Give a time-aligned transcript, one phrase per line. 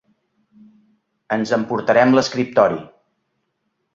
[1.35, 2.83] Ens emportarem l'escriptori.